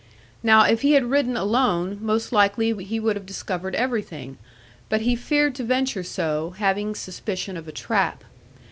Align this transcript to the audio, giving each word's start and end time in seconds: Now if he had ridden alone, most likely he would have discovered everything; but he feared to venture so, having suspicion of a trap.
Now 0.41 0.63
if 0.63 0.81
he 0.81 0.93
had 0.93 1.11
ridden 1.11 1.37
alone, 1.37 1.99
most 2.01 2.31
likely 2.31 2.83
he 2.85 2.99
would 2.99 3.15
have 3.15 3.25
discovered 3.27 3.75
everything; 3.75 4.39
but 4.89 5.01
he 5.01 5.15
feared 5.15 5.53
to 5.53 5.63
venture 5.63 6.01
so, 6.01 6.55
having 6.57 6.95
suspicion 6.95 7.55
of 7.55 7.67
a 7.67 7.71
trap. 7.71 8.23